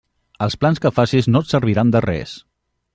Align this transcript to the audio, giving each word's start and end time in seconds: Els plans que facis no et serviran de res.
Els 0.45 0.55
plans 0.63 0.81
que 0.87 0.91
facis 1.01 1.29
no 1.35 1.43
et 1.45 1.53
serviran 1.55 1.95
de 1.97 2.05
res. 2.11 2.37